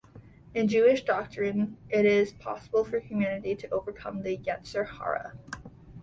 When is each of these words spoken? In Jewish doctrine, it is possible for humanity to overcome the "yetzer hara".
In 0.55 0.67
Jewish 0.67 1.03
doctrine, 1.03 1.77
it 1.87 2.05
is 2.07 2.33
possible 2.33 2.83
for 2.83 2.97
humanity 2.97 3.55
to 3.55 3.69
overcome 3.69 4.23
the 4.23 4.35
"yetzer 4.35 4.83
hara". 4.87 5.37